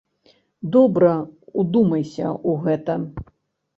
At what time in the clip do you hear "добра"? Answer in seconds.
0.75-1.11